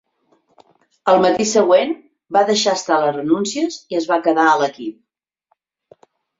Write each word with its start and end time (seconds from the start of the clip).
Al 1.13 1.21
matí 1.25 1.45
següent, 1.49 1.93
va 2.39 2.43
deixar 2.49 2.75
estar 2.79 2.99
les 3.05 3.15
renúncies 3.19 3.79
i 3.95 4.03
es 4.03 4.11
va 4.15 4.21
quedar 4.27 4.49
a 4.51 4.59
l'equip. 4.65 6.05